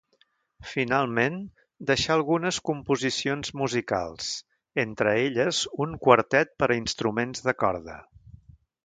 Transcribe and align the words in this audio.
Finalment, 0.69 1.35
deixà 1.91 2.13
algunes 2.15 2.59
composicions 2.69 3.53
musicals, 3.61 4.31
entre 4.87 5.13
elles 5.27 5.61
un 5.87 5.93
quartet 6.07 6.57
per 6.63 6.71
a 6.71 6.79
instruments 6.83 7.47
de 7.51 7.55
corda. 7.65 8.01